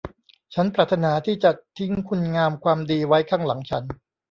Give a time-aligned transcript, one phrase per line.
[0.53, 3.83] ฉันปรารถนาที่จะทิ้งคุณงามความดีไว้ข้างหลังฉัน